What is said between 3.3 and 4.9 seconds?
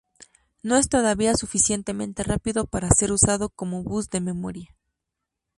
como bus de memoria.